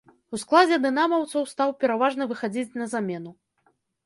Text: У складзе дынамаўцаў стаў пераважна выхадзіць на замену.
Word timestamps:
У 0.35 0.37
складзе 0.43 0.79
дынамаўцаў 0.85 1.45
стаў 1.53 1.75
пераважна 1.83 2.27
выхадзіць 2.33 2.75
на 2.83 2.89
замену. 2.97 3.31